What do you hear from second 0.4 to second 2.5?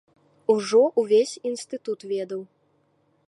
Ужо увесь інстытут ведаў.